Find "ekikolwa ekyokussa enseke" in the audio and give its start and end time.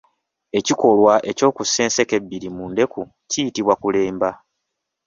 0.59-2.13